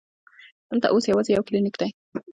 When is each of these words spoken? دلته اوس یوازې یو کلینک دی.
دلته 0.69 0.87
اوس 0.89 1.03
یوازې 1.11 1.31
یو 1.33 1.45
کلینک 1.47 1.75
دی. 1.81 1.89